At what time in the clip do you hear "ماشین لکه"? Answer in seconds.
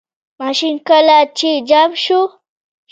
0.39-1.31